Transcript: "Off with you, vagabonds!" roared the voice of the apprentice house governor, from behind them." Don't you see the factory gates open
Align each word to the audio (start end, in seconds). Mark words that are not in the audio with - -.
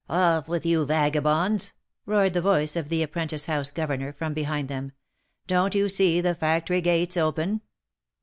"Off 0.09 0.47
with 0.47 0.65
you, 0.65 0.83
vagabonds!" 0.83 1.73
roared 2.07 2.33
the 2.33 2.41
voice 2.41 2.75
of 2.75 2.89
the 2.89 3.03
apprentice 3.03 3.45
house 3.45 3.69
governor, 3.69 4.11
from 4.11 4.33
behind 4.33 4.67
them." 4.67 4.93
Don't 5.47 5.75
you 5.75 5.87
see 5.87 6.19
the 6.19 6.33
factory 6.33 6.81
gates 6.81 7.17
open 7.17 7.61